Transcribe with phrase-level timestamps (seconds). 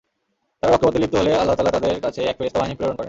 [0.59, 2.99] তারা রক্তপাতে লিপ্ত হলে আল্লাহ তাআলা তাদের কাছে এক ফেরেশতা বাহিনী প্রেরণ করেন।